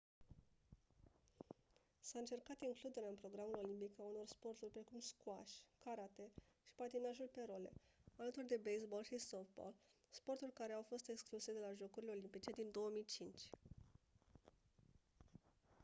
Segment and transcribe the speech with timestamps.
[1.99, 6.25] s-a încercat includerea în programul olimpic a unor sporturi precum squash karate
[6.65, 7.71] și patinajul pe role
[8.15, 9.73] alături de baseball și softball
[10.09, 13.41] sporturi care au fost excluse de la jocurile olimpice din 2005